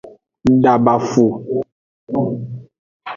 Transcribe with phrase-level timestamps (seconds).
[0.63, 1.25] Dabafu.